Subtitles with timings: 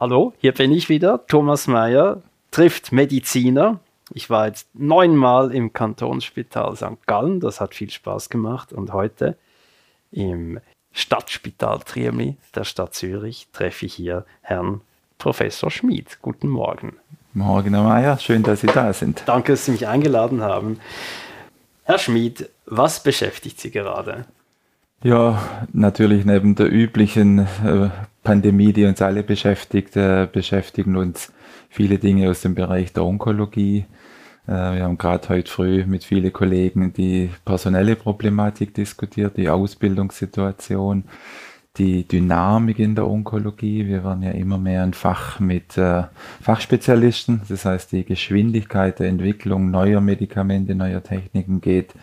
[0.00, 1.26] Hallo, hier bin ich wieder.
[1.26, 3.80] Thomas Mayer trifft Mediziner.
[4.14, 7.06] Ich war jetzt neunmal im Kantonsspital St.
[7.06, 7.38] Gallen.
[7.38, 8.72] Das hat viel Spaß gemacht.
[8.72, 9.36] Und heute
[10.10, 10.58] im
[10.92, 14.80] Stadtspital Triemli der Stadt Zürich treffe ich hier Herrn
[15.18, 16.16] Professor Schmid.
[16.22, 16.96] Guten Morgen.
[17.34, 18.18] Morgen, Herr Mayer.
[18.18, 19.24] Schön, dass Sie da sind.
[19.26, 20.80] Danke, dass Sie mich eingeladen haben.
[21.84, 24.24] Herr Schmid, was beschäftigt Sie gerade?
[25.02, 27.90] Ja, natürlich neben der üblichen äh,
[28.22, 31.32] Pandemie, die uns alle beschäftigt, äh, beschäftigen uns
[31.68, 33.86] viele Dinge aus dem Bereich der Onkologie.
[34.46, 41.04] Äh, wir haben gerade heute früh mit vielen Kollegen die personelle Problematik diskutiert, die Ausbildungssituation,
[41.76, 43.86] die Dynamik in der Onkologie.
[43.86, 46.02] Wir werden ja immer mehr ein Fach mit äh,
[46.42, 47.42] Fachspezialisten.
[47.48, 51.94] Das heißt, die Geschwindigkeit der Entwicklung neuer Medikamente, neuer Techniken geht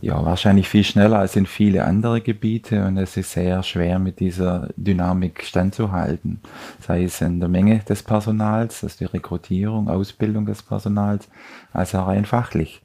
[0.00, 4.18] ja, wahrscheinlich viel schneller als in viele andere Gebiete und es ist sehr schwer mit
[4.20, 6.40] dieser Dynamik standzuhalten.
[6.80, 11.28] Sei es in der Menge des Personals, also die Rekrutierung, Ausbildung des Personals,
[11.72, 12.80] als auch rein fachlich.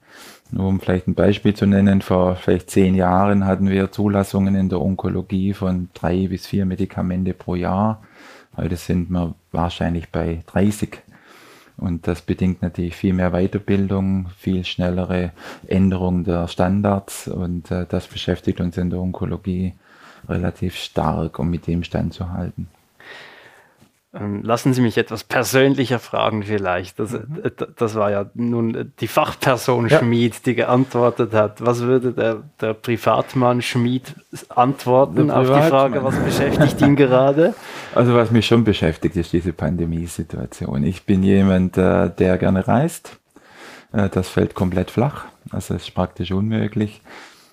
[0.50, 4.68] Nur um vielleicht ein Beispiel zu nennen, vor vielleicht zehn Jahren hatten wir Zulassungen in
[4.68, 8.02] der Onkologie von drei bis vier Medikamente pro Jahr.
[8.56, 11.02] Heute sind wir wahrscheinlich bei 30
[11.76, 15.32] und das bedingt natürlich viel mehr Weiterbildung, viel schnellere
[15.66, 19.74] Änderung der Standards und äh, das beschäftigt uns in der Onkologie
[20.28, 22.68] relativ stark, um mit dem standzuhalten.
[22.68, 22.85] Ähm,
[24.42, 26.98] lassen Sie mich etwas persönlicher fragen vielleicht.
[26.98, 27.40] Das, mhm.
[27.42, 30.00] äh, das war ja nun die Fachperson ja.
[30.00, 31.64] Die geantwortet hat.
[31.64, 34.14] Was würde der, der Privatmann Schmid
[34.48, 37.54] antworten auf die Frage, was beschäftigt ihn gerade?
[37.94, 40.84] Also was mich schon beschäftigt, ist diese Pandemiesituation.
[40.84, 43.16] Ich bin jemand, äh, der gerne reist.
[43.92, 45.24] Äh, das fällt komplett flach.
[45.50, 47.00] Also es ist praktisch unmöglich.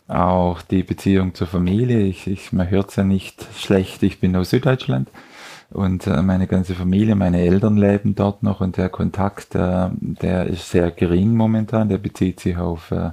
[0.09, 2.01] Auch die Beziehung zur Familie.
[2.01, 4.03] Ich, ich, man hört es ja nicht schlecht.
[4.03, 5.07] Ich bin aus Süddeutschland
[5.73, 10.45] und äh, meine ganze Familie, meine Eltern leben dort noch und der Kontakt, äh, der
[10.45, 11.89] ist sehr gering momentan.
[11.89, 13.11] Der bezieht sich auf äh,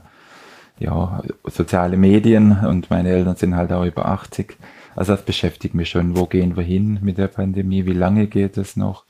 [0.78, 4.56] ja, soziale Medien und meine Eltern sind halt auch über 80.
[4.94, 6.16] Also das beschäftigt mich schon.
[6.16, 7.86] Wo gehen wir hin mit der Pandemie?
[7.86, 9.04] Wie lange geht es noch?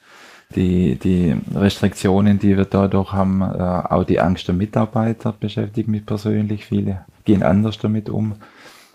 [0.55, 6.06] Die, die Restriktionen, die wir dadurch haben, äh, auch die Angst der Mitarbeiter beschäftigt mich
[6.06, 6.67] persönlich.
[6.67, 8.34] Viele gehen anders damit um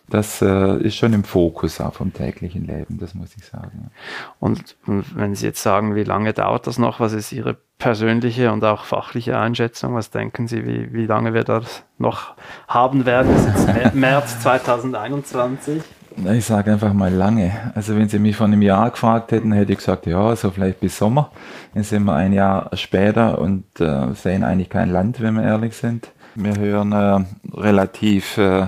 [0.10, 3.90] das äh, ist schon im Fokus auch vom täglichen Leben, das muss ich sagen.
[4.40, 8.64] Und, wenn Sie jetzt sagen, wie lange dauert das noch, was ist Ihre persönliche und
[8.64, 9.96] auch fachliche Einschätzung?
[9.96, 12.36] Was denken Sie, wie, wie lange wir das noch
[12.68, 13.34] haben werden?
[13.36, 15.82] Es ist jetzt März 2021.
[16.34, 17.52] Ich sage einfach mal lange.
[17.74, 20.80] Also wenn Sie mich vor einem Jahr gefragt hätten, hätte ich gesagt, ja, so vielleicht
[20.80, 21.32] bis Sommer.
[21.74, 25.76] Jetzt sind wir ein Jahr später und äh, sehen eigentlich kein Land, wenn wir ehrlich
[25.76, 26.12] sind.
[26.36, 28.68] Wir hören äh, relativ äh,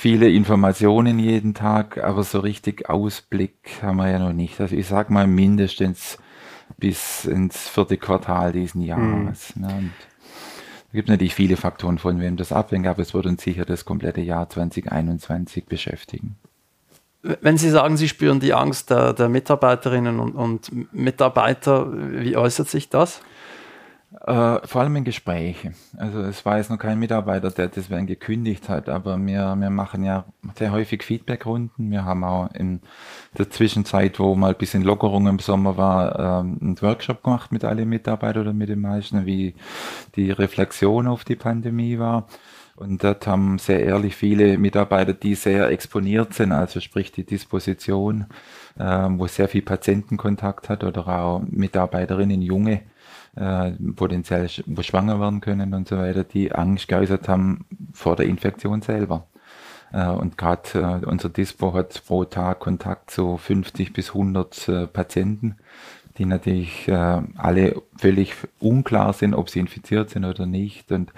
[0.00, 4.58] viele Informationen jeden Tag, aber so richtig Ausblick haben wir ja noch nicht.
[4.58, 6.16] Also ich sag mal mindestens
[6.78, 9.54] bis ins vierte Quartal diesen Jahres.
[9.54, 9.62] Mhm.
[9.62, 9.90] Ne?
[10.86, 13.84] Es gibt natürlich viele Faktoren, von wem das abhängt, aber es wird uns sicher das
[13.84, 16.36] komplette Jahr 2021 beschäftigen.
[17.22, 22.70] Wenn Sie sagen, Sie spüren die Angst der, der Mitarbeiterinnen und, und Mitarbeiter, wie äußert
[22.70, 23.20] sich das?
[24.12, 25.76] Äh, vor allem in Gesprächen.
[25.96, 30.02] Also es war jetzt noch kein Mitarbeiter, der deswegen gekündigt hat, aber wir, wir machen
[30.02, 30.24] ja
[30.56, 31.92] sehr häufig Feedbackrunden.
[31.92, 32.80] Wir haben auch in
[33.38, 37.64] der Zwischenzeit, wo mal ein bisschen Lockerung im Sommer war, ähm, einen Workshop gemacht mit
[37.64, 39.54] allen Mitarbeitern oder mit den meisten, wie
[40.16, 42.26] die Reflexion auf die Pandemie war.
[42.74, 48.26] Und dort haben sehr ehrlich viele Mitarbeiter, die sehr exponiert sind, also sprich die Disposition,
[48.76, 52.80] äh, wo sehr viel Patientenkontakt hat oder auch Mitarbeiterinnen, junge,
[53.36, 58.82] äh, potenziell schwanger werden können und so weiter, die Angst geäußert haben vor der Infektion
[58.82, 59.26] selber.
[59.92, 64.86] Äh, und gerade äh, unser Dispo hat pro Tag Kontakt zu 50 bis 100 äh,
[64.86, 65.56] Patienten,
[66.18, 70.92] die natürlich alle völlig unklar sind, ob sie infiziert sind oder nicht.
[70.92, 71.14] Und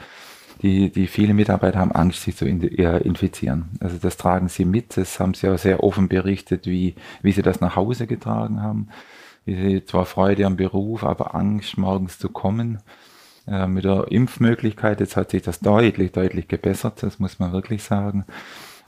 [0.61, 3.71] die, die viele Mitarbeiter haben Angst, sich zu infizieren.
[3.81, 4.97] Also das tragen sie mit.
[4.97, 8.91] Das haben sie auch sehr offen berichtet, wie, wie sie das nach Hause getragen haben
[9.87, 12.81] zwar Freude am Beruf, aber Angst, morgens zu kommen.
[13.47, 17.83] Äh, mit der Impfmöglichkeit, jetzt hat sich das deutlich, deutlich gebessert, das muss man wirklich
[17.83, 18.25] sagen.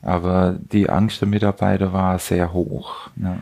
[0.00, 3.08] Aber die Angst der Mitarbeiter war sehr hoch.
[3.16, 3.36] Ja.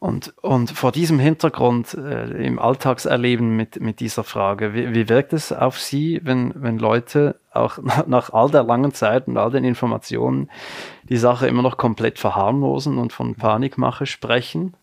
[0.00, 5.32] Und, und vor diesem Hintergrund äh, im Alltagserleben mit, mit dieser Frage, wie, wie wirkt
[5.32, 9.64] es auf Sie, wenn, wenn Leute auch nach all der langen Zeit und all den
[9.64, 10.50] Informationen
[11.08, 14.74] die Sache immer noch komplett verharmlosen und von Panikmache sprechen?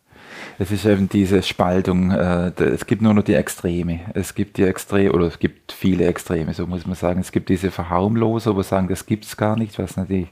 [0.58, 2.12] Es ist eben diese Spaltung.
[2.12, 4.02] Äh, es gibt nur noch die Extreme.
[4.14, 7.20] Es gibt die Extreme, oder es gibt viele Extreme, so muss man sagen.
[7.20, 10.28] Es gibt diese Verharmloser, wo sagen, das gibt es gar nicht, was natürlich,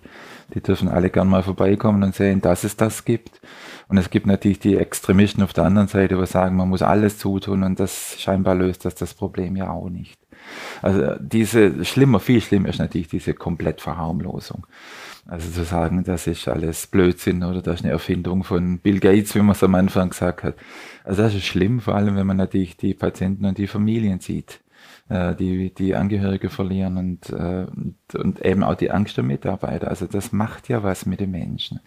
[0.54, 3.42] die dürfen alle gern mal vorbeikommen und sehen, dass es das gibt.
[3.88, 7.18] Und es gibt natürlich die Extremisten auf der anderen Seite, die sagen, man muss alles
[7.18, 10.20] zutun und das scheinbar löst das das Problem ja auch nicht.
[10.82, 14.66] Also diese schlimmer, viel schlimmer ist natürlich diese Komplettverharmlosung.
[15.26, 19.36] Also zu sagen, das ist alles Blödsinn oder das ist eine Erfindung von Bill Gates,
[19.36, 20.56] wie man es am Anfang gesagt hat.
[21.06, 24.60] Also das ist schlimm, vor allem wenn man natürlich die Patienten und die Familien sieht,
[25.08, 27.66] äh, die, die Angehörige verlieren und, äh,
[28.18, 29.88] und eben auch die Angst der Mitarbeiter.
[29.88, 31.80] Also das macht ja was mit den Menschen.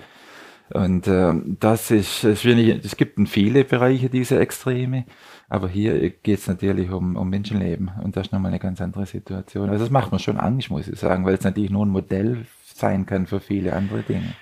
[0.73, 5.05] Und äh, das ist, wenig, es gibt in viele Bereiche diese Extreme,
[5.49, 9.07] aber hier geht es natürlich um, um Menschenleben und das ist nochmal eine ganz andere
[9.07, 9.69] Situation.
[9.69, 12.47] Also das macht mir schon Angst, muss ich sagen, weil es natürlich nur ein Modell
[12.79, 14.35] sein kann für viele andere Dinge.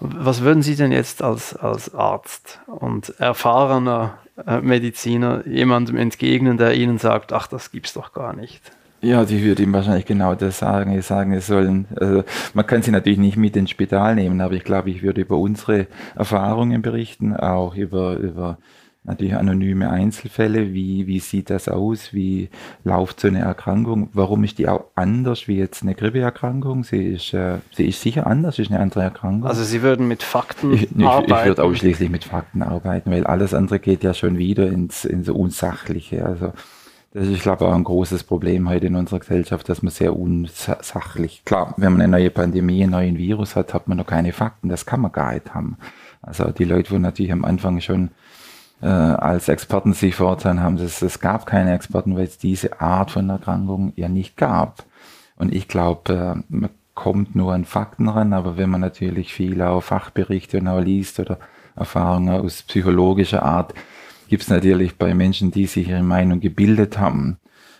[0.00, 6.74] Was würden Sie denn jetzt als, als Arzt und erfahrener äh, Mediziner jemandem entgegnen, der
[6.74, 8.72] Ihnen sagt, ach, das gibt's doch gar nicht?
[9.00, 10.96] Ja, ich würde ihm wahrscheinlich genau das sagen.
[10.96, 12.22] Ich sagen, es sollen, also
[12.54, 15.38] man kann sie natürlich nicht mit ins Spital nehmen, aber ich glaube, ich würde über
[15.38, 18.58] unsere Erfahrungen berichten, auch über, über
[19.04, 20.72] natürlich anonyme Einzelfälle.
[20.72, 22.12] Wie, wie sieht das aus?
[22.12, 22.48] Wie
[22.84, 24.08] läuft so eine Erkrankung?
[24.12, 26.84] Warum ist die auch anders wie jetzt eine Grippeerkrankung?
[26.84, 29.48] Sie ist, äh, sie ist sicher anders, ist eine andere Erkrankung.
[29.48, 31.32] Also Sie würden mit Fakten ich, ich, arbeiten?
[31.32, 35.28] Ich würde ausschließlich mit Fakten arbeiten, weil alles andere geht ja schon wieder ins, ins
[35.28, 36.24] Unsachliche.
[36.24, 36.52] Also
[37.12, 40.16] das ist, ich glaube, auch ein großes Problem heute in unserer Gesellschaft, dass man sehr
[40.16, 44.32] unsachlich, klar, wenn man eine neue Pandemie, einen neuen Virus hat, hat man noch keine
[44.32, 45.76] Fakten, das kann man gar nicht haben.
[46.22, 48.12] Also die Leute, die natürlich am Anfang schon
[48.82, 53.12] äh, als Experten sich vorurteilen haben, es, es gab keine Experten, weil es diese Art
[53.12, 54.84] von Erkrankung ja nicht gab.
[55.36, 59.62] Und ich glaube, äh, man kommt nur an Fakten ran, aber wenn man natürlich viel
[59.62, 61.38] auch Fachberichte und auch liest oder
[61.74, 63.72] Erfahrungen aus psychologischer Art,
[64.28, 67.38] gibt es natürlich bei Menschen, die sich ihre Meinung gebildet haben,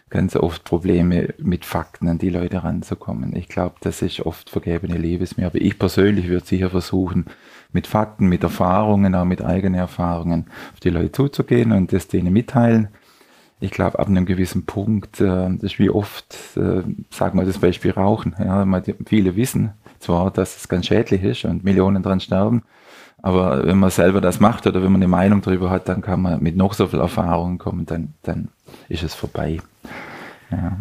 [0.08, 3.34] ganz oft Probleme mit Fakten an die Leute ranzukommen.
[3.34, 5.46] Ich glaube, das ist oft vergebene Liebesmühe.
[5.46, 7.26] Aber ich persönlich würde sicher versuchen,
[7.72, 12.32] mit Fakten, mit Erfahrungen, auch mit eigenen Erfahrungen auf die Leute zuzugehen und das denen
[12.32, 12.88] mitteilen.
[13.60, 17.58] Ich glaube, ab einem gewissen Punkt, äh, das ist wie oft, äh, sagen wir das
[17.58, 18.34] Beispiel Rauchen.
[18.38, 18.66] Ja,
[19.06, 22.62] viele wissen zwar, dass es ganz schädlich ist und Millionen dran sterben,
[23.22, 26.20] aber wenn man selber das macht oder wenn man eine Meinung darüber hat, dann kann
[26.20, 28.48] man mit noch so viel Erfahrung kommen, dann, dann
[28.88, 29.60] ist es vorbei.
[30.50, 30.76] Ja.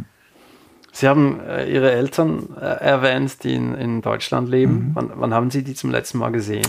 [0.94, 4.74] Sie haben äh, Ihre Eltern äh, erwähnt, die in, in Deutschland leben.
[4.74, 4.92] Mhm.
[4.94, 6.68] Wann, wann, haben Sie die zum letzten Mal gesehen?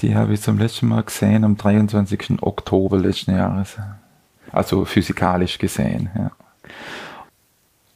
[0.00, 2.42] Die habe ich zum letzten Mal gesehen am 23.
[2.42, 3.76] Oktober letzten Jahres.
[4.52, 6.30] Also physikalisch gesehen, ja.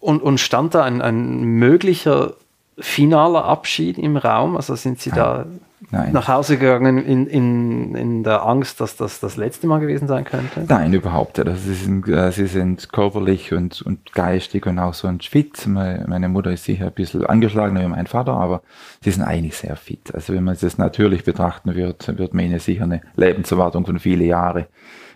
[0.00, 2.34] Und, und stand da ein, ein möglicher
[2.78, 4.56] finaler Abschied im Raum?
[4.56, 5.46] Also sind Sie da
[5.90, 6.12] Nein.
[6.12, 10.24] nach Hause gegangen in, in, in der Angst, dass das das letzte Mal gewesen sein
[10.24, 10.64] könnte?
[10.68, 11.48] Nein, überhaupt nicht.
[11.48, 15.66] Also sie, sind, äh, sie sind körperlich und, und geistig und auch so ein fit.
[15.66, 18.62] Meine Mutter ist sicher ein bisschen angeschlagener wie mein Vater, aber
[19.02, 20.14] sie sind eigentlich sehr fit.
[20.14, 24.24] Also wenn man das natürlich betrachten wird, wird man ihnen sicher eine Lebenserwartung von viele
[24.24, 24.66] Jahre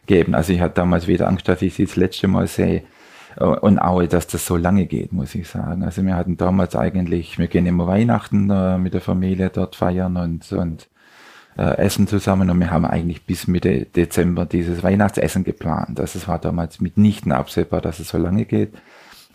[0.07, 0.35] geben.
[0.35, 2.83] Also ich hatte damals wieder Angst, dass ich sie das letzte Mal sehe
[3.37, 5.83] und auch, dass das so lange geht, muss ich sagen.
[5.83, 10.17] Also wir hatten damals eigentlich, wir gehen immer Weihnachten äh, mit der Familie dort feiern
[10.17, 10.89] und, und
[11.57, 16.01] äh, essen zusammen und wir haben eigentlich bis Mitte Dezember dieses Weihnachtsessen geplant.
[16.01, 18.75] Also es war damals mitnichten absehbar, dass es so lange geht.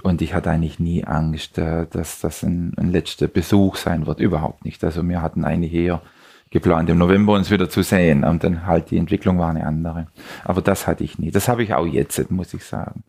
[0.03, 4.19] Und ich hatte eigentlich nie Angst, äh, dass das ein, ein letzter Besuch sein wird.
[4.19, 4.83] Überhaupt nicht.
[4.83, 6.01] Also wir hatten eigentlich eher
[6.49, 8.23] geplant, im November uns wieder zu sehen.
[8.23, 10.07] Und dann halt die Entwicklung war eine andere.
[10.43, 11.31] Aber das hatte ich nie.
[11.31, 13.03] Das habe ich auch jetzt, muss ich sagen.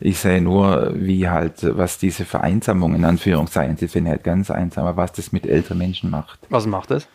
[0.00, 4.86] Ich sehe nur, wie halt, was diese Vereinsamung in Anführungszeichen, sie sind halt ganz einsam,
[4.86, 6.40] aber was das mit älteren Menschen macht.
[6.48, 7.06] Was macht es?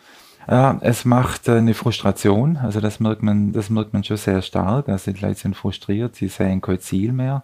[0.48, 2.56] Ja, es macht eine Frustration.
[2.56, 4.88] Also das merkt man, das merkt man schon sehr stark.
[4.88, 7.42] Also die Leute sind frustriert, sie sehen kein Ziel mehr.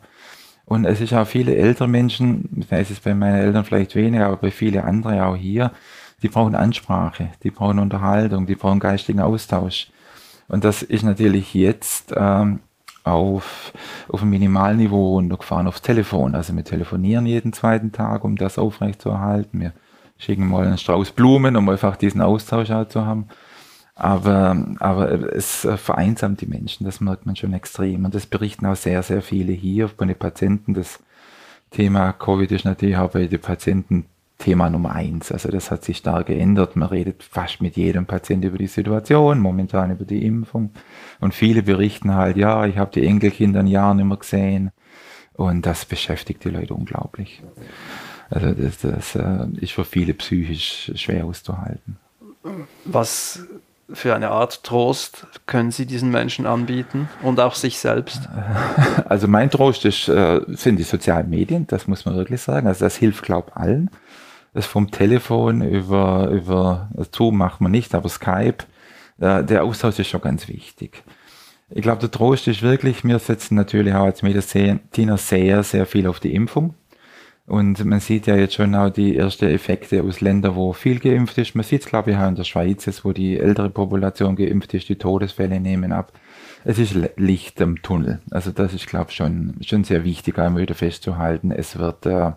[0.64, 4.36] Und es ist auch viele ältere Menschen, es ist bei meinen Eltern vielleicht weniger, aber
[4.36, 5.72] bei vielen anderen auch hier,
[6.22, 9.90] die brauchen Ansprache, die brauchen Unterhaltung, die brauchen geistigen Austausch.
[10.48, 12.60] Und das ist natürlich jetzt ähm,
[13.04, 13.72] auf,
[14.08, 16.34] auf einem Minimalniveau runtergefahren aufs Telefon.
[16.34, 19.60] Also wir telefonieren jeden zweiten Tag, um das aufrechtzuerhalten.
[19.60, 19.72] Wir
[20.18, 23.28] schicken mal einen Strauß Blumen, um einfach diesen Austausch auch zu haben.
[23.94, 28.04] Aber, aber es vereinsamt die Menschen, das merkt man schon extrem.
[28.04, 30.74] Und das berichten auch sehr, sehr viele hier von den Patienten.
[30.74, 31.00] Das
[31.70, 34.06] Thema Covid ist natürlich auch bei den Patienten
[34.42, 35.30] Thema Nummer eins.
[35.30, 36.75] Also das hat sich stark geändert.
[36.75, 40.70] Man redet fast mit jedem Patienten über die Situation, momentan über die Impfung.
[41.20, 44.72] Und viele berichten halt, ja, ich habe die Enkelkinder ein Jahr nicht mehr gesehen.
[45.34, 47.42] Und das beschäftigt die Leute unglaublich.
[48.30, 51.99] Also das, das äh, ist für viele psychisch schwer auszuhalten.
[52.84, 53.44] Was
[53.92, 58.28] für eine Art Trost können Sie diesen Menschen anbieten und auch sich selbst?
[59.04, 62.66] Also mein Trost ist, äh, sind die sozialen Medien, das muss man wirklich sagen.
[62.66, 63.90] Also das hilft, glaube ich, allen.
[64.54, 68.64] Das vom Telefon über, über Zoom macht man nicht, aber Skype,
[69.18, 71.02] äh, der Austausch ist schon ganz wichtig.
[71.71, 76.06] Ich glaube, der Trost ist wirklich, wir setzen natürlich auch als Mediziner sehr, sehr viel
[76.06, 76.75] auf die Impfung.
[77.47, 81.38] Und man sieht ja jetzt schon auch die ersten Effekte aus Ländern, wo viel geimpft
[81.38, 81.54] ist.
[81.54, 84.75] Man sieht es, glaube ich, auch in der Schweiz, jetzt, wo die ältere Population geimpft
[84.75, 86.12] ist, die Todesfälle nehmen ab.
[86.64, 88.21] Es ist Licht am Tunnel.
[88.30, 91.50] Also das ist, glaube ich, schon, schon sehr wichtig, einmal wieder festzuhalten.
[91.50, 92.32] Es wird äh,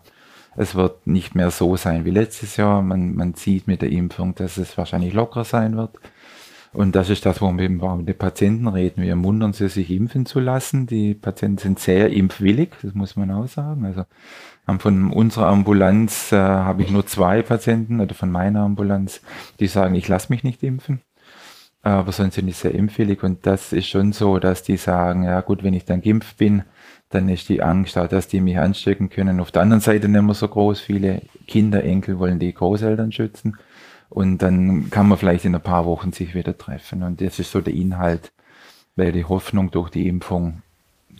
[0.57, 2.81] es wird nicht mehr so sein wie letztes Jahr.
[2.81, 5.91] Man, man sieht mit der Impfung, dass es wahrscheinlich lockerer sein wird.
[6.75, 9.01] Und das ist das, wo wir mit den Patienten reden.
[9.01, 10.87] Wir ermuntern sie, sich impfen zu lassen.
[10.87, 13.85] Die Patienten sind sehr impfwillig, das muss man auch sagen.
[13.85, 14.03] Also
[14.79, 19.21] von unserer Ambulanz äh, habe ich nur zwei Patienten oder von meiner Ambulanz,
[19.59, 21.01] die sagen, ich lasse mich nicht impfen.
[21.81, 25.41] Aber sonst sind die sehr impfwillig und das ist schon so, dass die sagen, ja
[25.41, 26.63] gut, wenn ich dann geimpft bin,
[27.09, 29.39] dann ist die Angst auch, dass die mich anstecken können.
[29.39, 30.79] Auf der anderen Seite nicht mehr so groß.
[30.79, 33.57] Viele Kinder, Enkel wollen die Großeltern schützen.
[34.09, 37.03] Und dann kann man vielleicht in ein paar Wochen sich wieder treffen.
[37.03, 38.31] Und das ist so der Inhalt,
[38.95, 40.61] weil die Hoffnung durch die Impfung,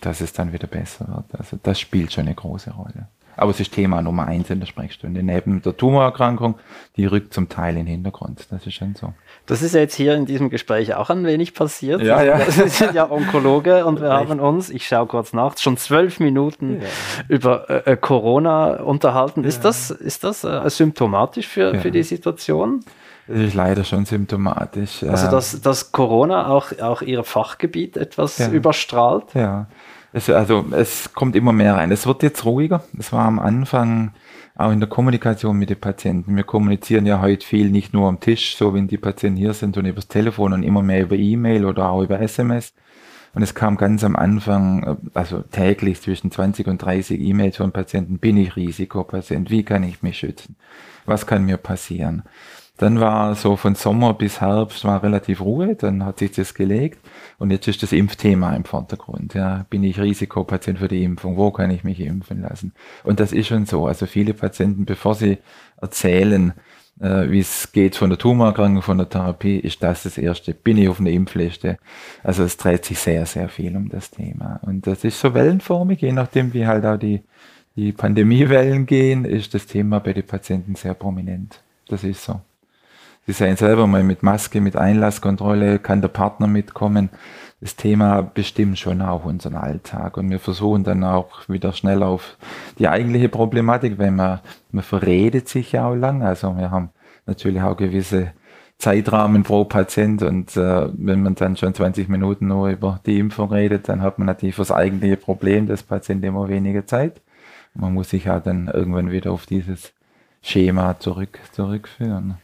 [0.02, 1.40] dass es dann wieder besser wird.
[1.40, 3.08] Also das spielt schon eine große Rolle.
[3.38, 5.24] Aber es ist Thema Nummer eins in der Sprechstunde.
[5.24, 6.56] Neben der Tumorerkrankung,
[6.96, 8.48] die rückt zum Teil in den Hintergrund.
[8.50, 9.14] Das ist schon so.
[9.46, 12.02] Das ist ja jetzt hier in diesem Gespräch auch ein wenig passiert.
[12.02, 12.40] Ja, ja.
[12.56, 16.82] Wir sind ja Onkologe und wir haben uns, ich schaue kurz nach, schon zwölf Minuten
[16.82, 16.88] ja.
[17.28, 19.44] über äh, äh Corona unterhalten.
[19.44, 19.64] Ist ja.
[19.64, 21.80] das, ist das äh, symptomatisch für, ja.
[21.80, 22.84] für die Situation?
[23.28, 25.04] Das ist leider schon symptomatisch.
[25.04, 29.26] Also, dass, dass Corona auch, auch Ihr Fachgebiet etwas überstrahlt?
[29.34, 29.68] Ja.
[30.16, 31.92] Es, also es kommt immer mehr rein.
[31.92, 32.86] Es wird jetzt ruhiger.
[32.98, 34.14] Es war am Anfang
[34.56, 36.38] auch in der Kommunikation mit den Patienten.
[36.38, 39.76] Wir kommunizieren ja heute viel nicht nur am Tisch, so wenn die Patienten hier sind
[39.76, 42.74] und übers Telefon und immer mehr über E-Mail oder auch über SMS.
[43.34, 47.74] Und es kam ganz am Anfang, äh, also täglich zwischen 20 und 30 E-Mails von
[47.74, 49.50] Patienten, bin ich Risikopatient?
[49.50, 50.56] Wie kann ich mich schützen?
[51.06, 52.24] Was kann mir passieren?
[52.78, 57.00] Dann war so von Sommer bis Herbst war relativ Ruhe, dann hat sich das gelegt
[57.38, 59.34] und jetzt ist das Impfthema im Vordergrund.
[59.34, 61.38] Ja, bin ich Risikopatient für die Impfung?
[61.38, 62.74] Wo kann ich mich impfen lassen?
[63.04, 63.88] Und das ist schon so.
[63.88, 65.38] Also viele Patienten, bevor sie
[65.80, 66.54] erzählen,
[67.00, 70.54] äh, wie es geht von der Tumorerkrankung, von der Therapie, ist das das Erste.
[70.54, 71.78] Bin ich auf einer Impfliste?
[72.24, 74.60] Also es dreht sich sehr, sehr viel um das Thema.
[74.64, 77.24] Und das ist so wellenformig, je nachdem, wie halt auch die,
[77.76, 81.62] die Pandemiewellen gehen, ist das Thema bei den Patienten sehr prominent.
[81.88, 82.42] Das ist so.
[83.28, 87.10] Sie sehen selber mal mit Maske, mit Einlasskontrolle, kann der Partner mitkommen.
[87.60, 90.18] Das Thema bestimmt schon auch unseren Alltag.
[90.18, 92.38] Und wir versuchen dann auch wieder schnell auf
[92.78, 94.42] die eigentliche Problematik, wenn man,
[94.72, 96.22] man verredet sich ja auch lang.
[96.22, 96.90] Also wir haben
[97.26, 98.34] natürlich auch gewisse
[98.78, 103.50] Zeitrahmen pro Patient und äh, wenn man dann schon 20 Minuten nur über die Impfung
[103.52, 107.22] redet, dann hat man natürlich das eigentliche Problem des Patienten immer weniger Zeit.
[107.74, 109.94] Man muss sich ja dann irgendwann wieder auf dieses
[110.42, 112.36] Schema zurück, zurückführen.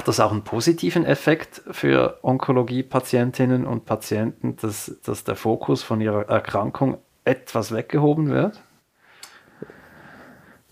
[0.00, 6.00] Hat das auch einen positiven Effekt für Onkologie-Patientinnen und Patienten, dass, dass der Fokus von
[6.00, 8.62] ihrer Erkrankung etwas weggehoben wird?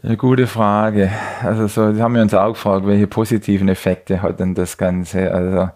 [0.03, 1.13] Eine gute Frage.
[1.43, 5.31] Also so, haben wir uns auch gefragt, welche positiven Effekte hat denn das Ganze?
[5.31, 5.69] Also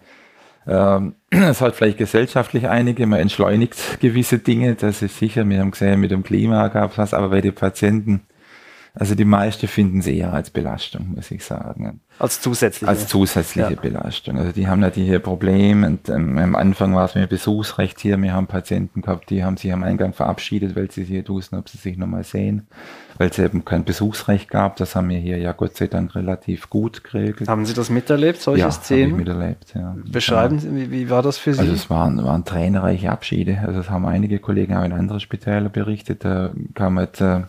[0.65, 5.69] ähm, es hat vielleicht gesellschaftlich einige, man entschleunigt gewisse Dinge, das ist sicher, wir haben
[5.69, 8.21] gesehen, mit dem Klima gab es was, aber bei den Patienten
[8.95, 12.01] also die meisten finden es eher als Belastung, muss ich sagen.
[12.19, 12.87] Als zusätzliche?
[12.87, 13.81] Als zusätzliche ja.
[13.81, 14.37] Belastung.
[14.37, 18.21] Also die haben natürlich ihr Problem und ähm, am Anfang war es mit Besuchsrecht hier.
[18.21, 21.69] Wir haben Patienten gehabt, die haben sich am Eingang verabschiedet, weil sie hier wussten, ob
[21.69, 22.67] sie sich nochmal sehen,
[23.17, 24.75] weil es eben kein Besuchsrecht gab.
[24.75, 27.49] Das haben wir hier ja Gott sei Dank relativ gut geregelt.
[27.49, 29.09] Haben Sie das miterlebt, solche ja, Szenen?
[29.09, 29.95] Ja, miterlebt, ja.
[30.05, 31.61] Beschreiben Sie, wie, wie war das für Sie?
[31.61, 33.57] Also es waren, waren tränenreiche Abschiede.
[33.65, 36.23] Also das haben einige Kollegen auch in anderen Spitäler berichtet.
[36.23, 37.41] Da kam halt äh,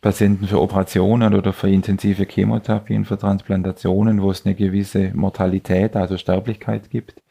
[0.00, 6.16] Patienten für Operationen oder für intensive Chemotherapien, für Transplantationen, wo es eine gewisse Mortalität, also
[6.16, 7.22] Sterblichkeit gibt.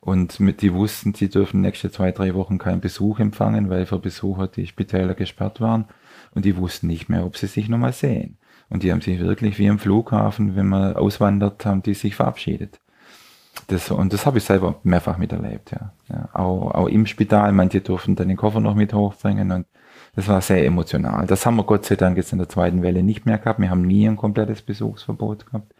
[0.00, 3.98] Und mit, die wussten, sie dürfen nächste zwei, drei Wochen keinen Besuch empfangen, weil für
[3.98, 5.86] Besucher die Spitäler gesperrt waren.
[6.34, 8.36] Und die wussten nicht mehr, ob sie sich nochmal sehen.
[8.68, 12.80] Und die haben sich wirklich wie im Flughafen, wenn man auswandert, haben die sich verabschiedet.
[13.68, 15.92] Das, und das habe ich selber mehrfach miterlebt, ja.
[16.10, 16.28] ja.
[16.34, 19.66] Auch, auch im Spital, manche durften dann den Koffer noch mit hochbringen und
[20.16, 21.26] Das war sehr emotional.
[21.26, 23.60] Das haben wir Gott sei Dank jetzt in der zweiten Welle nicht mehr gehabt.
[23.60, 25.72] Wir haben nie ein komplettes Besuchsverbot gehabt.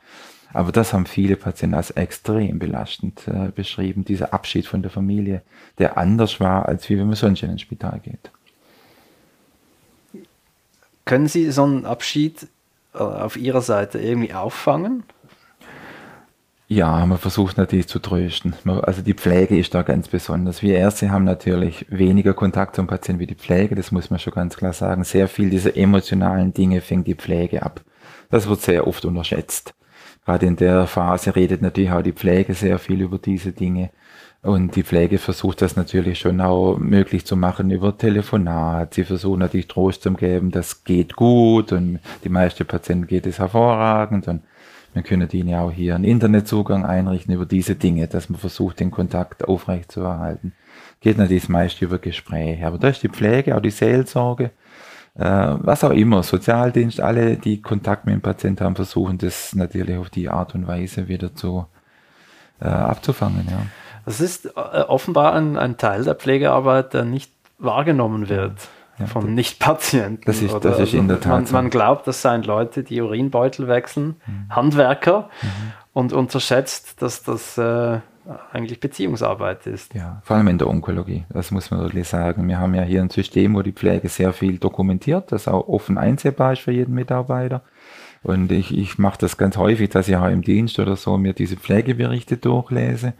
[0.52, 5.42] Aber das haben viele Patienten als extrem belastend äh, beschrieben, dieser Abschied von der Familie,
[5.78, 8.30] der anders war, als wie wenn man sonst in ein Spital geht.
[11.04, 12.46] Können Sie so einen Abschied
[12.94, 15.02] äh, auf Ihrer Seite irgendwie auffangen?
[16.66, 18.54] Ja, man versucht natürlich zu trösten.
[18.64, 20.62] Also die Pflege ist da ganz besonders.
[20.62, 24.32] Wir Ärzte haben natürlich weniger Kontakt zum Patienten wie die Pflege, das muss man schon
[24.32, 25.04] ganz klar sagen.
[25.04, 27.82] Sehr viel dieser emotionalen Dinge fängt die Pflege ab.
[28.30, 29.74] Das wird sehr oft unterschätzt
[30.24, 33.90] gerade in der Phase redet natürlich auch die Pflege sehr viel über diese Dinge.
[34.42, 38.92] Und die Pflege versucht das natürlich schon auch möglich zu machen über Telefonat.
[38.92, 43.38] Sie versuchen natürlich Trost zu geben, das geht gut und die meisten Patienten geht es
[43.38, 44.42] hervorragend und
[44.94, 48.80] wir können ihnen ja auch hier einen Internetzugang einrichten über diese Dinge, dass man versucht,
[48.80, 50.52] den Kontakt aufrecht zu erhalten.
[51.00, 52.66] Geht natürlich das meiste über Gespräche.
[52.66, 54.52] Aber da ist die Pflege, auch die Seelsorge,
[55.16, 59.98] äh, was auch immer, Sozialdienst, alle, die Kontakt mit dem Patienten haben, versuchen das natürlich
[59.98, 61.66] auf die Art und Weise wieder zu
[62.60, 63.46] äh, abzufangen.
[63.50, 63.66] Ja.
[64.04, 68.68] Das ist äh, offenbar ein, ein, Teil der Pflegearbeit, der nicht wahrgenommen wird.
[68.98, 70.22] Ja, von Nicht-Patienten.
[70.24, 71.44] Das ist, das ist in der Tat.
[71.44, 74.46] Man, man, glaubt, das seien Leute, die Urinbeutel wechseln, mhm.
[74.50, 75.48] Handwerker, mhm.
[75.92, 77.98] und unterschätzt, dass das äh,
[78.52, 79.94] eigentlich Beziehungsarbeit ist.
[79.94, 82.48] Ja, vor allem in der Onkologie, das muss man wirklich sagen.
[82.48, 85.98] Wir haben ja hier ein System, wo die Pflege sehr viel dokumentiert, das auch offen
[85.98, 87.62] einsehbar ist für jeden Mitarbeiter.
[88.22, 91.34] Und ich, ich mache das ganz häufig, dass ich auch im Dienst oder so mir
[91.34, 93.12] diese Pflegeberichte durchlese.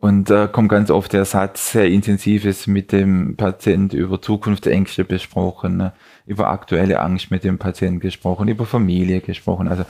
[0.00, 5.04] Und da äh, kommt ganz oft der Satz, sehr intensives mit dem Patient über Zukunftsängste
[5.04, 5.92] besprochen, ne?
[6.26, 9.68] über aktuelle Angst mit dem Patienten gesprochen, über Familie gesprochen.
[9.68, 9.84] Also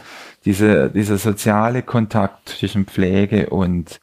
[0.45, 4.01] diese, dieser soziale Kontakt zwischen Pflege und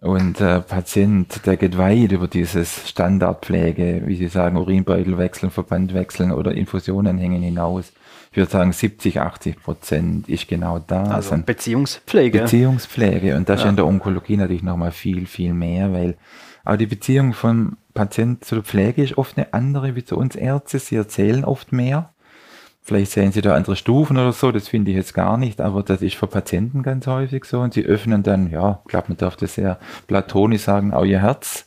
[0.00, 5.94] und der Patient, der geht weit über dieses Standardpflege, wie Sie sagen, Urinbeutel wechseln, Verband
[5.94, 7.92] wechseln oder Infusionen hängen hinaus.
[8.32, 11.04] Ich würde sagen, 70, 80 Prozent ist genau da.
[11.04, 12.40] Also Beziehungspflege.
[12.40, 13.36] Beziehungspflege.
[13.36, 13.66] Und das ja.
[13.66, 16.16] ist in der Onkologie natürlich nochmal viel, viel mehr, weil
[16.64, 20.34] auch die Beziehung von Patient zu der Pflege ist oft eine andere wie zu uns
[20.34, 20.78] Ärzte.
[20.78, 22.10] Sie erzählen oft mehr.
[22.80, 25.84] Vielleicht sehen Sie da andere Stufen oder so, das finde ich jetzt gar nicht, aber
[25.84, 29.18] das ist für Patienten ganz häufig so und sie öffnen dann, ja, ich glaube, man
[29.18, 31.66] darf das sehr platonisch sagen, auch ihr Herz.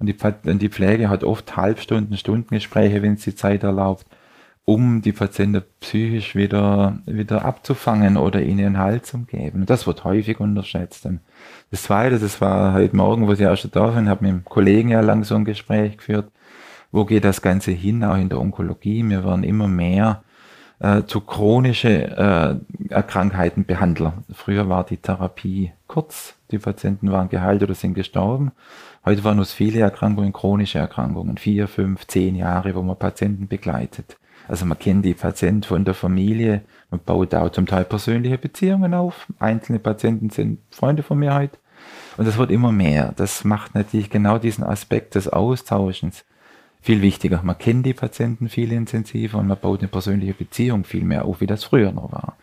[0.00, 0.16] Und die,
[0.50, 4.06] und die Pflege hat oft Halbstunden, Stundengespräche, wenn es die Zeit erlaubt,
[4.66, 9.64] um die Patienten psychisch wieder, wieder abzufangen oder ihnen Halt zu geben.
[9.64, 11.08] Das wird häufig unterschätzt.
[11.70, 14.44] Das Zweite, das war heute Morgen, wo Sie auch schon da waren, habe mit einem
[14.44, 16.32] Kollegen ja lang so ein Gespräch geführt.
[16.90, 19.08] Wo geht das Ganze hin, auch in der Onkologie?
[19.08, 20.24] Wir werden immer mehr
[20.80, 24.14] äh, zu chronische äh, Krankheiten Behandler.
[24.32, 28.50] Früher war die Therapie kurz, die Patienten waren geheilt oder sind gestorben.
[29.04, 34.16] Heute waren es viele Erkrankungen, chronische Erkrankungen, vier, fünf, zehn Jahre, wo man Patienten begleitet.
[34.48, 38.94] Also man kennt die Patienten von der Familie, man baut auch zum Teil persönliche Beziehungen
[38.94, 39.26] auf.
[39.38, 41.58] Einzelne Patienten sind Freunde von mir heute.
[42.16, 43.12] Und das wird immer mehr.
[43.16, 46.24] Das macht natürlich genau diesen Aspekt des Austauschens
[46.80, 47.40] viel wichtiger.
[47.42, 51.40] Man kennt die Patienten viel intensiver und man baut eine persönliche Beziehung viel mehr auf,
[51.40, 52.36] wie das früher noch war.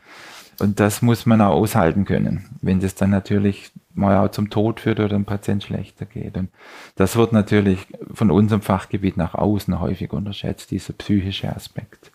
[0.59, 4.79] Und das muss man auch aushalten können, wenn das dann natürlich mal auch zum Tod
[4.79, 6.37] führt oder dem Patient schlechter geht.
[6.37, 6.49] Und
[6.95, 12.11] das wird natürlich von unserem Fachgebiet nach außen häufig unterschätzt, dieser psychische Aspekt.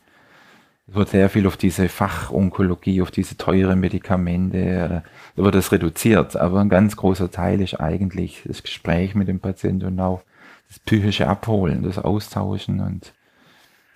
[0.88, 5.00] Es wird sehr viel auf diese Fachonkologie, auf diese teuren Medikamente, äh,
[5.36, 6.36] da wird das reduziert.
[6.36, 10.22] Aber ein ganz großer Teil ist eigentlich das Gespräch mit dem Patienten und auch
[10.68, 13.12] das psychische Abholen, das Austauschen und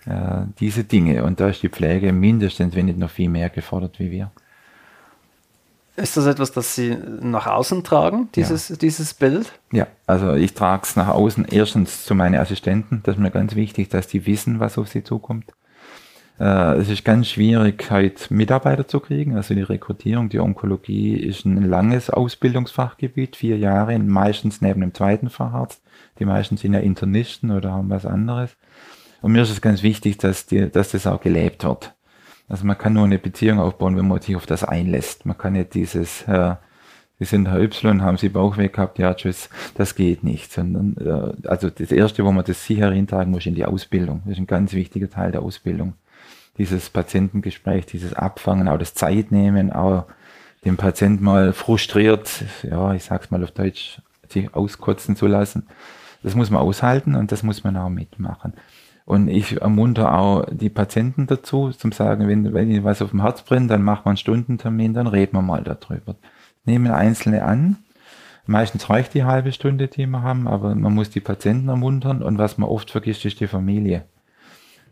[0.05, 1.23] äh, diese Dinge.
[1.23, 4.31] Und da ist die Pflege mindestens, wenn nicht noch viel mehr gefordert wie wir.
[5.95, 8.75] Ist das etwas, das Sie nach außen tragen, dieses, ja.
[8.77, 9.51] dieses Bild?
[9.71, 13.01] Ja, also ich trage es nach außen erstens zu meinen Assistenten.
[13.03, 15.45] Das ist mir ganz wichtig, dass die wissen, was auf sie zukommt.
[16.39, 19.35] Äh, es ist ganz schwierig, halt Mitarbeiter zu kriegen.
[19.35, 25.29] Also die Rekrutierung, die Onkologie ist ein langes Ausbildungsfachgebiet, vier Jahre, meistens neben dem zweiten
[25.29, 25.83] Facharzt.
[26.17, 28.57] Die meisten sind ja Internisten oder haben was anderes.
[29.23, 31.93] Und mir ist es ganz wichtig, dass, die, dass das auch gelebt wird.
[32.49, 35.25] Also man kann nur eine Beziehung aufbauen, wenn man sich auf das einlässt.
[35.25, 36.55] Man kann nicht dieses, äh,
[37.19, 40.51] Sie sind Herr Y, haben Sie Bauchweh gehabt, ja tschüss, das geht nicht.
[40.51, 44.23] Sondern, äh, also das Erste, wo man das sicher hintragen muss, in die Ausbildung.
[44.25, 45.93] Das ist ein ganz wichtiger Teil der Ausbildung.
[46.57, 50.03] Dieses Patientengespräch, dieses Abfangen, auch das Zeitnehmen, auch
[50.65, 55.65] den Patienten mal frustriert, ja, ich sag's mal auf Deutsch, sich auskotzen zu lassen.
[56.23, 58.53] Das muss man aushalten und das muss man auch mitmachen.
[59.05, 63.21] Und ich ermuntere auch die Patienten dazu, zum sagen, wenn, wenn ihnen was auf dem
[63.21, 66.15] Herz brennt, dann machen wir einen Stundentermin, dann reden wir mal darüber.
[66.65, 67.77] Nehmen Einzelne an.
[68.45, 72.37] Meistens reicht die halbe Stunde, die wir haben, aber man muss die Patienten ermuntern und
[72.37, 74.05] was man oft vergisst, ist die Familie.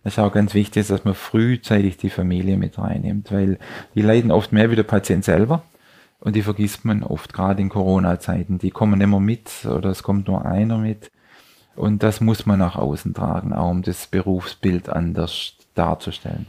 [0.04, 3.60] Das ist auch ganz wichtig, dass man frühzeitig die Familie mit reinnimmt, weil
[3.94, 5.64] die leiden oft mehr wie der Patient selber.
[6.20, 8.60] Und die vergisst man oft, gerade in Corona-Zeiten.
[8.60, 11.12] Die kommen immer mit oder es kommt nur einer mit.
[11.76, 16.48] Und das muss man nach außen tragen, auch um das Berufsbild anders darzustellen.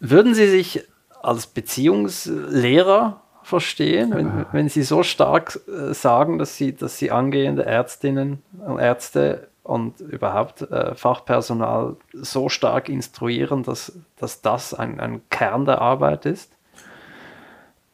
[0.00, 0.82] Würden Sie sich
[1.22, 7.64] als Beziehungslehrer verstehen, wenn, wenn Sie so stark äh, sagen, dass Sie, dass Sie angehende
[7.64, 15.20] Ärztinnen und Ärzte und überhaupt äh, Fachpersonal so stark instruieren, dass, dass das ein, ein
[15.30, 16.52] Kern der Arbeit ist?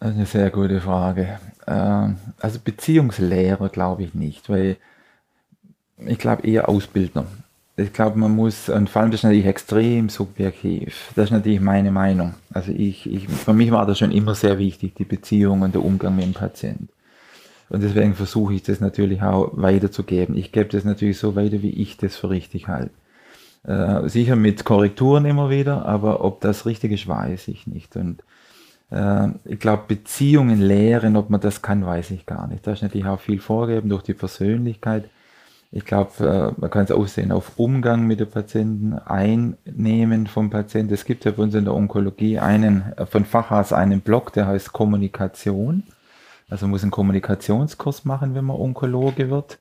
[0.00, 1.38] Eine sehr gute Frage.
[1.66, 4.76] Ähm, also Beziehungslehrer glaube ich nicht, weil
[5.98, 7.26] ich glaube eher Ausbildner.
[7.76, 11.11] Ich glaube, man muss, und vor allem das ist natürlich extrem subjektiv.
[11.16, 12.35] Das ist natürlich meine Meinung.
[12.52, 15.83] Also ich, ich, für mich war das schon immer sehr wichtig, die Beziehung und der
[15.83, 16.90] Umgang mit dem Patienten.
[17.70, 20.37] Und deswegen versuche ich das natürlich auch weiterzugeben.
[20.37, 22.90] Ich gebe das natürlich so weiter, wie ich das für richtig halte.
[23.64, 27.96] Äh, sicher mit Korrekturen immer wieder, aber ob das richtig ist, weiß ich nicht.
[27.96, 28.22] Und
[28.90, 32.66] äh, ich glaube, Beziehungen lehren, ob man das kann, weiß ich gar nicht.
[32.66, 35.09] Da ist natürlich auch viel vorgegeben durch die Persönlichkeit.
[35.74, 40.92] Ich glaube, äh, man kann es aussehen auf Umgang mit den Patienten, Einnehmen vom Patienten.
[40.92, 44.46] Es gibt ja bei uns in der Onkologie einen, äh, von Facharzt einen Block, der
[44.46, 45.85] heißt Kommunikation.
[46.50, 49.58] Also man muss einen Kommunikationskurs machen, wenn man Onkologe wird.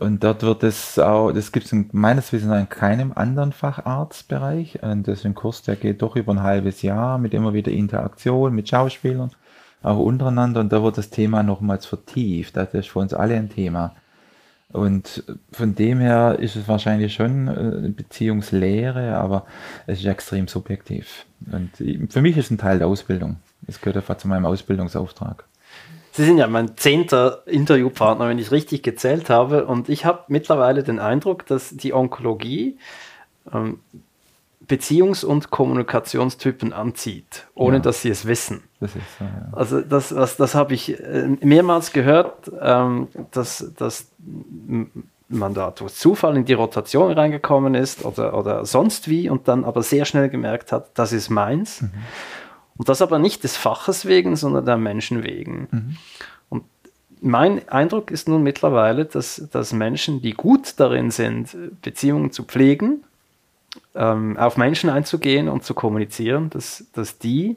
[0.00, 4.82] Und dort wird es auch, das gibt es meines Wissens in keinem anderen Facharztbereich.
[4.82, 7.70] Und das ist ein Kurs, der geht doch über ein halbes Jahr mit immer wieder
[7.70, 9.30] Interaktion mit Schauspielern,
[9.84, 10.60] auch untereinander.
[10.60, 12.56] Und da wird das Thema nochmals vertieft.
[12.56, 13.94] Das ist für uns alle ein Thema.
[14.72, 19.46] Und von dem her ist es wahrscheinlich schon eine Beziehungslehre, aber
[19.86, 21.24] es ist extrem subjektiv.
[21.50, 21.70] Und
[22.10, 23.36] für mich ist es ein Teil der Ausbildung.
[23.66, 25.44] Es gehört einfach zu meinem Ausbildungsauftrag.
[26.12, 29.66] Sie sind ja mein zehnter Interviewpartner, wenn ich richtig gezählt habe.
[29.66, 32.78] Und ich habe mittlerweile den Eindruck, dass die Onkologie
[33.52, 33.80] ähm,
[34.66, 37.82] Beziehungs- und Kommunikationstypen anzieht, ohne ja.
[37.82, 38.62] dass sie es wissen.
[38.80, 39.48] Das ist so, ja.
[39.52, 44.08] Also das, das, das habe ich äh, mehrmals gehört, ähm, dass, dass
[45.28, 49.64] man da durch Zufall in die Rotation reingekommen ist oder, oder sonst wie und dann
[49.64, 51.82] aber sehr schnell gemerkt hat, das ist meins.
[51.82, 51.90] Mhm.
[52.76, 55.68] Und das aber nicht des Faches wegen, sondern der Menschen wegen.
[55.70, 55.96] Mhm.
[56.50, 56.64] Und
[57.20, 63.04] mein Eindruck ist nun mittlerweile, dass, dass Menschen, die gut darin sind, Beziehungen zu pflegen,
[63.94, 67.56] ähm, auf Menschen einzugehen und zu kommunizieren, dass, dass die,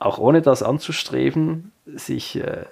[0.00, 2.64] auch ohne das anzustreben, sich äh,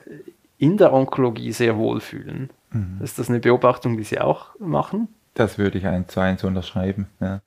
[0.58, 2.50] in der Onkologie sehr wohlfühlen.
[2.72, 2.98] Mhm.
[3.02, 5.08] Ist das eine Beobachtung, die Sie auch machen?
[5.34, 7.06] Das würde ich eins zu eins unterschreiben.
[7.20, 7.40] Ja.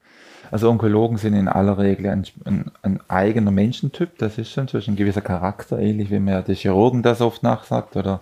[0.50, 4.17] Also Onkologen sind in aller Regel ein, ein, ein, eigener Menschentyp.
[4.17, 8.22] Das ist schon ein gewisser Charakter, ähnlich wie mir der Chirurgen das oft nachsagt oder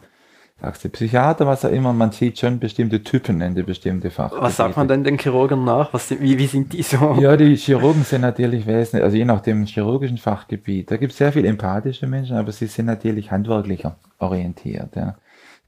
[0.62, 4.32] sagst du Psychiater, was auch immer, man sieht schon bestimmte Typen in die bestimmte Fach.
[4.39, 5.93] Was sagt man denn den Chirurgen nach?
[5.93, 7.17] Was, wie, wie sind die so?
[7.19, 11.17] Ja, die Chirurgen sind natürlich wesentlich, also je nach dem chirurgischen Fachgebiet, da gibt es
[11.17, 14.95] sehr viele empathische Menschen, aber sie sind natürlich handwerklicher orientiert.
[14.95, 15.15] Ja.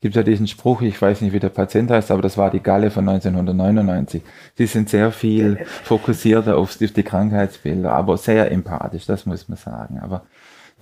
[0.01, 2.59] Gibt ja diesen Spruch, ich weiß nicht, wie der Patient heißt, aber das war die
[2.59, 4.23] Galle von 1999.
[4.55, 9.99] Sie sind sehr viel fokussierter auf die Krankheitsbilder, aber sehr empathisch, das muss man sagen.
[9.99, 10.23] Aber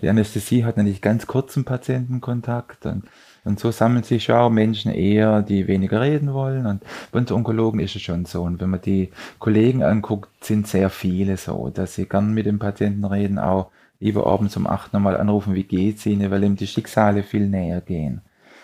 [0.01, 3.03] die Anästhesie hat natürlich ganz kurzen Patientenkontakt und
[3.45, 6.65] und so sammeln sich auch Menschen eher, die weniger reden wollen.
[6.65, 8.43] Und bei uns Onkologen ist es schon so.
[8.43, 12.59] Und wenn man die Kollegen anguckt, sind sehr viele so, dass sie gern mit dem
[12.59, 16.67] Patienten reden, auch lieber abends um acht nochmal anrufen, wie geht's ihnen, weil ihm die
[16.67, 18.21] Schicksale viel näher gehen.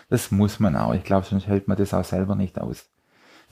[0.10, 0.94] Das muss man auch.
[0.94, 2.86] Ich glaube, sonst hält man das auch selber nicht aus.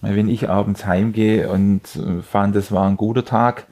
[0.02, 1.82] Wenn ich abends heimgehe und
[2.22, 3.66] fand, das war ein guter Tag,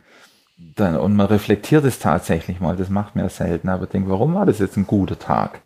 [0.75, 4.33] dann, und man reflektiert es tatsächlich mal, das macht man ja selten, aber denkt, warum
[4.33, 5.61] war das jetzt ein guter Tag?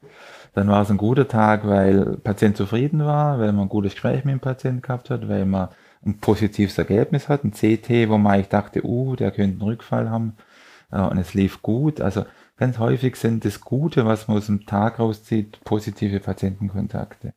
[0.53, 4.23] Dann war es ein guter Tag, weil Patient zufrieden war, weil man ein gutes Gespräch
[4.23, 5.69] mit dem Patienten gehabt hat, weil man
[6.05, 10.09] ein positives Ergebnis hat, ein CT, wo man eigentlich dachte, uh, der könnte einen Rückfall
[10.09, 10.37] haben
[10.91, 11.99] äh, und es lief gut.
[11.99, 12.25] Also
[12.57, 17.33] ganz häufig sind das Gute, was man aus dem Tag rauszieht, positive Patientenkontakte.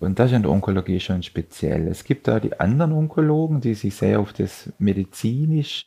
[0.00, 1.88] Und das ist in der Onkologie schon speziell.
[1.88, 5.86] Es gibt da die anderen Onkologen, die sich sehr auf das medizinisch,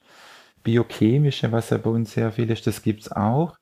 [0.67, 3.57] biochemische, was ja bei uns sehr viel ist, das gibt's auch.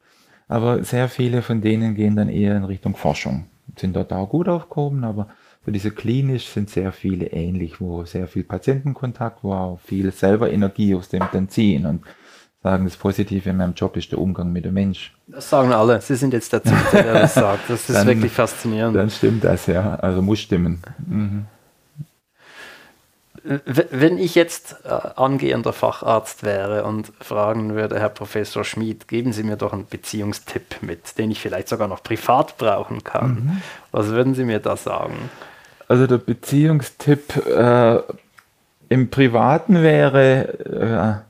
[0.48, 3.46] Aber sehr viele von denen gehen dann eher in Richtung Forschung.
[3.78, 5.28] Sind dort auch gut aufgehoben, aber
[5.64, 10.52] für diese klinisch sind sehr viele ähnlich, wo sehr viel Patientenkontakt, wo auch viel selber
[10.52, 12.02] Energie aus dem dann ziehen und
[12.64, 15.16] sagen, das Positive in meinem Job ist der Umgang mit dem Mensch.
[15.28, 16.02] Das sagen alle.
[16.02, 17.70] Sie sind jetzt der Zweite, der das sagt.
[17.70, 18.96] Das ist dann, wirklich faszinierend.
[18.96, 19.96] Dann stimmt das, ja.
[19.96, 20.82] Also muss stimmen.
[21.06, 21.46] Mhm.
[23.46, 29.44] Wenn ich jetzt äh, angehender Facharzt wäre und fragen würde, Herr Professor Schmid, geben Sie
[29.44, 33.30] mir doch einen Beziehungstipp mit, den ich vielleicht sogar noch privat brauchen kann.
[33.30, 33.62] Mhm.
[33.92, 35.30] Was würden Sie mir da sagen?
[35.88, 38.00] Also der Beziehungstipp äh,
[38.90, 41.24] im Privaten wäre,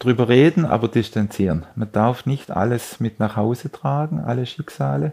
[0.00, 1.66] drüber reden, aber distanzieren.
[1.76, 5.12] Man darf nicht alles mit nach Hause tragen, alle Schicksale.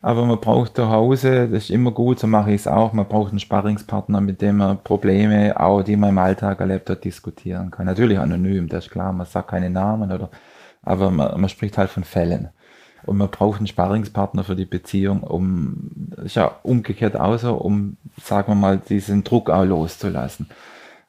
[0.00, 3.08] Aber man braucht zu Hause, das ist immer gut, so mache ich es auch, man
[3.08, 7.72] braucht einen Sparringspartner, mit dem man Probleme, auch die man im Alltag erlebt hat, diskutieren
[7.72, 7.86] kann.
[7.86, 10.30] Natürlich anonym, das ist klar, man sagt keine Namen oder,
[10.82, 12.50] aber man, man spricht halt von Fällen.
[13.06, 18.52] Und man braucht einen Sparringspartner für die Beziehung, um, ist ja umgekehrt außer, um, sagen
[18.52, 20.48] wir mal, diesen Druck auch loszulassen.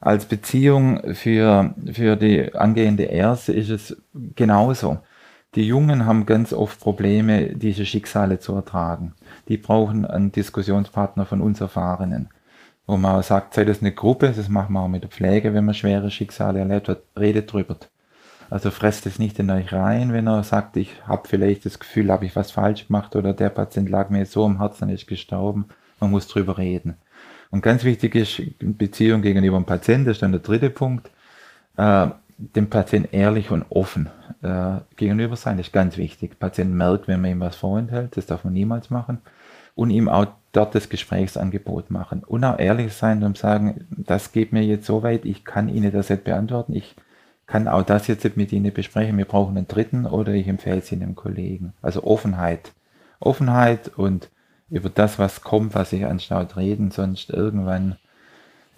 [0.00, 3.96] Als Beziehung für, für die angehende Erste ist es
[4.34, 4.98] genauso.
[5.56, 9.14] Die Jungen haben ganz oft Probleme, diese Schicksale zu ertragen.
[9.48, 12.28] Die brauchen einen Diskussionspartner von uns Erfahrenen.
[12.86, 15.64] Wo man sagt, sei das eine Gruppe, das machen wir auch mit der Pflege, wenn
[15.64, 17.76] man schwere Schicksale erlebt hat, redet drüber.
[18.48, 22.12] Also fresst es nicht in euch rein, wenn er sagt, ich habe vielleicht das Gefühl,
[22.12, 25.66] habe ich was falsch gemacht oder der Patient lag mir so am Herzen, ist gestorben.
[25.98, 26.96] Man muss drüber reden.
[27.50, 31.10] Und ganz wichtig ist Beziehung gegenüber dem Patienten, das ist dann der dritte Punkt,
[31.76, 32.08] äh,
[32.40, 34.08] dem Patienten ehrlich und offen
[34.42, 36.30] äh, gegenüber sein, das ist ganz wichtig.
[36.30, 39.18] Der Patient merkt, wenn man ihm was vorenthält, das darf man niemals machen.
[39.74, 42.24] Und ihm auch dort das Gesprächsangebot machen.
[42.24, 45.92] Und auch ehrlich sein und sagen, das geht mir jetzt so weit, ich kann Ihnen
[45.92, 46.96] das nicht beantworten, ich
[47.46, 50.92] kann auch das jetzt mit Ihnen besprechen, wir brauchen einen dritten oder ich empfehle es
[50.92, 51.72] Ihnen Kollegen.
[51.82, 52.72] Also Offenheit.
[53.20, 54.30] Offenheit und
[54.70, 57.96] über das, was kommt, was ich anstatt reden, sonst irgendwann,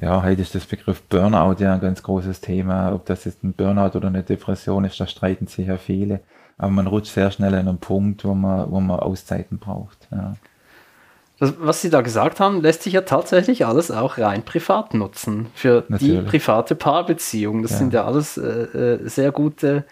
[0.02, 2.92] ja, heute ist das Begriff Burnout ja ein ganz großes Thema.
[2.92, 6.20] Ob das jetzt ein Burnout oder eine Depression ist, da streiten sich ja viele.
[6.58, 10.08] Aber man rutscht sehr schnell an einen Punkt, wo man, wo man Auszeiten braucht.
[10.10, 10.34] Ja.
[11.38, 15.46] Das, was Sie da gesagt haben, lässt sich ja tatsächlich alles auch rein privat nutzen.
[15.54, 16.18] Für Natürlich.
[16.18, 17.62] die private Paarbeziehung.
[17.62, 17.78] Das ja.
[17.78, 19.84] sind ja alles äh, äh sehr gute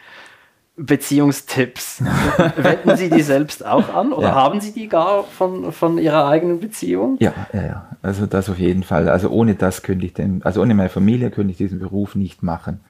[0.87, 2.03] Beziehungstipps.
[2.57, 4.35] Wenden Sie die selbst auch an oder ja.
[4.35, 7.17] haben Sie die gar von, von Ihrer eigenen Beziehung?
[7.21, 7.87] Ja, ja, ja.
[8.03, 9.09] Also das auf jeden Fall.
[9.09, 12.43] Also ohne das könnte ich den, also ohne meine Familie könnte ich diesen Beruf nicht
[12.43, 12.81] machen.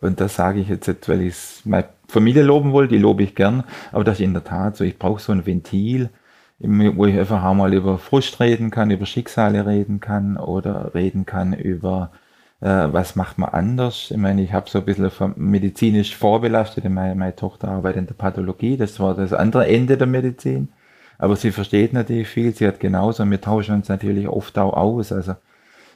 [0.00, 3.64] Und das sage ich jetzt, weil ich meine Familie loben wollte, die lobe ich gern,
[3.92, 6.10] aber das ist in der Tat so, ich brauche so ein Ventil,
[6.58, 11.26] wo ich einfach auch mal über Frust reden kann, über Schicksale reden kann oder reden
[11.26, 12.10] kann über
[12.60, 14.10] was macht man anders.
[14.10, 18.14] Ich meine, ich habe so ein bisschen medizinisch vorbelastet, meine, meine Tochter arbeitet in der
[18.14, 20.68] Pathologie, das war das andere Ende der Medizin.
[21.18, 25.12] Aber sie versteht natürlich viel, sie hat genauso, wir tauschen uns natürlich oft auch aus.
[25.12, 25.34] Also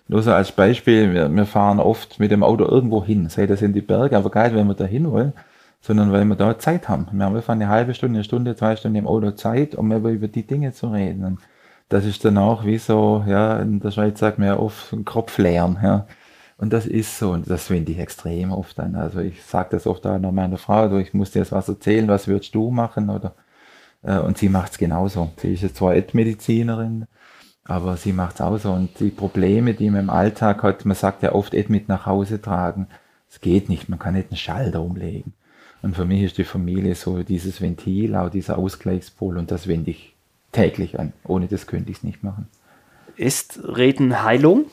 [0.09, 3.63] nur so als Beispiel, wir, wir fahren oft mit dem Auto irgendwo hin, sei das
[3.63, 5.33] in die Berge, aber geil, wenn wir da hin wollen,
[5.81, 7.07] sondern weil wir da Zeit haben.
[7.13, 10.29] Wir haben einfach eine halbe Stunde, eine Stunde, zwei Stunden im Auto Zeit, um über
[10.29, 11.25] die Dinge zu reden.
[11.25, 11.39] Und
[11.89, 15.39] das ist dann auch wie so, ja, in der Schweiz sagt man ja oft Kopf
[15.39, 16.07] leeren, ja.
[16.61, 18.95] Und das ist so, und das finde ich extrem oft an.
[18.95, 21.71] Also ich sage das oft auch noch meiner Frau, du, ich muss dir jetzt was
[21.71, 23.09] erzählen, was würdest du machen?
[23.09, 23.35] Oder,
[24.03, 25.31] äh, und sie macht es genauso.
[25.39, 27.07] Sie ist jetzt zwar Ed-Medizinerin,
[27.65, 28.73] aber sie macht es auch so.
[28.73, 32.05] Und die Probleme, die man im Alltag hat, man sagt ja oft Ed mit nach
[32.05, 32.89] Hause tragen,
[33.31, 35.33] es geht nicht, man kann nicht einen Schalter umlegen.
[35.81, 39.93] Und für mich ist die Familie so dieses Ventil, auch dieser Ausgleichspol und das wende
[39.93, 40.15] ich
[40.53, 41.15] täglich an.
[41.25, 42.49] Ohne das könnte ich es nicht machen.
[43.17, 44.67] Ist Reden Heilung?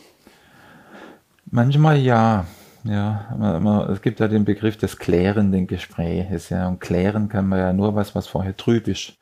[1.49, 2.45] Manchmal ja.
[2.83, 6.49] Ja, man, man, es gibt ja den Begriff des klärenden Gespräches.
[6.49, 9.13] Ja, und klären kann man ja nur was, was vorher trüb ist.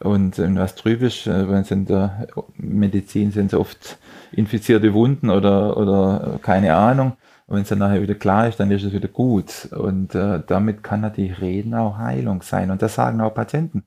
[0.00, 3.98] Und äh, was trüb ist, äh, wenn es in der Medizin sind es oft
[4.32, 7.16] infizierte Wunden oder, oder keine Ahnung.
[7.46, 9.68] Und wenn es dann nachher wieder klar ist, dann ist es wieder gut.
[9.72, 12.70] Und äh, damit kann natürlich Reden auch Heilung sein.
[12.70, 13.84] Und das sagen auch Patienten,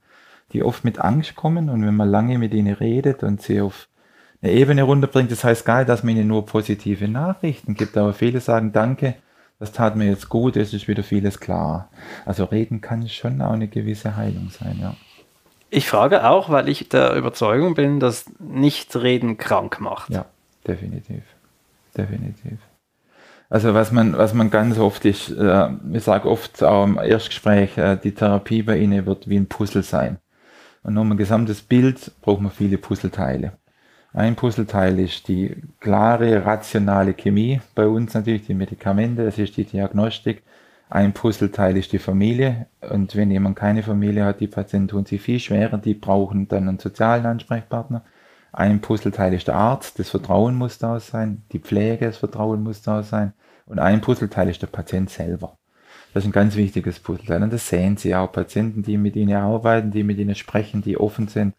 [0.54, 1.70] die oft mit Angst kommen.
[1.70, 3.89] Und wenn man lange mit ihnen redet und sie auf
[4.42, 7.98] eine Ebene runterbringt, das heißt gar nicht, dass man ihnen nur positive Nachrichten gibt.
[7.98, 9.16] Aber viele sagen, danke,
[9.60, 11.90] das tat mir jetzt gut, es ist wieder vieles klar.
[12.26, 14.96] Also reden kann schon auch eine gewisse Heilung sein, ja.
[15.72, 20.10] Ich frage auch, weil ich der Überzeugung bin, dass Nicht-Reden krank macht.
[20.10, 20.26] Ja,
[20.66, 21.22] definitiv.
[21.96, 22.58] Definitiv.
[23.50, 27.78] Also was man, was man ganz oft ist, äh, ich sage oft auch im Erstgespräch,
[27.78, 30.18] äh, die Therapie bei Ihnen wird wie ein Puzzle sein.
[30.84, 33.54] Und um ein gesamtes Bild braucht man viele Puzzleteile.
[34.14, 39.66] Ein Puzzleteil ist die klare, rationale Chemie, bei uns natürlich die Medikamente, das ist die
[39.66, 40.42] Diagnostik.
[40.90, 45.22] Ein Puzzleteil ist die Familie und wenn jemand keine Familie hat, die Patienten tun sich
[45.22, 48.04] viel schwerer, die brauchen dann einen sozialen Ansprechpartner.
[48.52, 52.82] Ein Puzzleteil ist der Arzt, das Vertrauen muss da sein, die Pflege, das Vertrauen muss
[52.82, 53.34] da sein.
[53.68, 55.60] Und ein Puzzleteil ist der Patient selber.
[56.14, 57.44] Das ist ein ganz wichtiges Puzzleteil.
[57.44, 58.32] Und das sehen Sie auch.
[58.32, 61.54] Patienten, die mit Ihnen arbeiten, die mit Ihnen sprechen, die offen sind.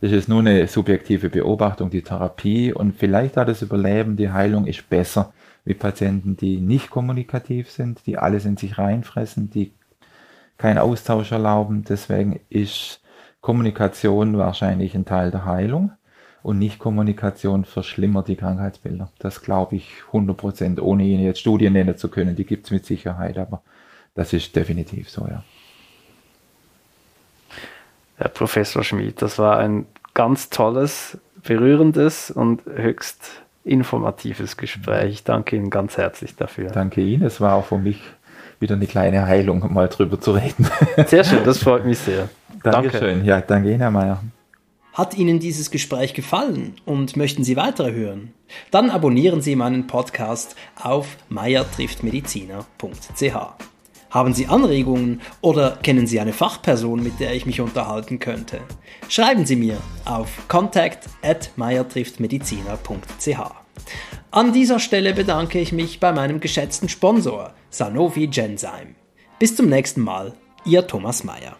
[0.00, 2.72] Das ist nur eine subjektive Beobachtung, die Therapie.
[2.72, 5.32] Und vielleicht hat das Überleben, die Heilung ist besser
[5.64, 9.72] wie Patienten, die nicht kommunikativ sind, die alles in sich reinfressen, die
[10.58, 11.84] keinen Austausch erlauben.
[11.88, 13.00] Deswegen ist
[13.40, 15.92] Kommunikation wahrscheinlich ein Teil der Heilung
[16.42, 19.10] und Nicht-Kommunikation verschlimmert die Krankheitsbilder.
[19.18, 22.36] Das glaube ich 100 Prozent, ohne Ihnen jetzt Studien nennen zu können.
[22.36, 23.62] Die gibt es mit Sicherheit, aber
[24.14, 25.44] Das ist definitiv so, ja.
[28.16, 35.12] Herr Professor Schmid, das war ein ganz tolles, berührendes und höchst informatives Gespräch.
[35.12, 36.70] Ich danke Ihnen ganz herzlich dafür.
[36.70, 37.24] Danke Ihnen.
[37.24, 38.00] Es war auch für mich
[38.60, 40.68] wieder eine kleine Heilung, mal drüber zu reden.
[41.06, 42.28] Sehr schön, das freut mich sehr.
[42.62, 43.16] Dankeschön.
[43.16, 43.26] Danke.
[43.26, 44.22] Ja, danke Ihnen, Herr Mayer.
[44.94, 48.32] Hat Ihnen dieses Gespräch gefallen und möchten Sie weitere hören?
[48.70, 53.75] Dann abonnieren Sie meinen Podcast auf meiertrifftmediziner.ch.
[54.16, 58.60] Haben Sie Anregungen oder kennen Sie eine Fachperson, mit der ich mich unterhalten könnte?
[59.10, 59.76] Schreiben Sie mir
[60.06, 63.38] auf contact@meiertrifftmediziner.ch.
[64.30, 68.94] An dieser Stelle bedanke ich mich bei meinem geschätzten Sponsor Sanofi Genzyme.
[69.38, 70.32] Bis zum nächsten Mal,
[70.64, 71.54] Ihr Thomas Mayer.